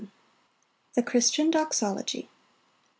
The 0.95 1.03
Christian 1.03 1.51
Doxology. 1.51 2.27